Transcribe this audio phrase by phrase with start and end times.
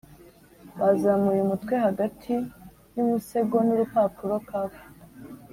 [0.79, 2.33] bazamuye umutwe hagati
[2.95, 4.75] y umusego nurupapuro-cuff